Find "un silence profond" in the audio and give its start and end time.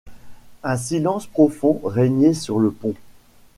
0.63-1.79